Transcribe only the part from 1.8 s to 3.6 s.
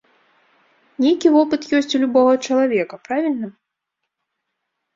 ёсць у любога чалавека, правільна?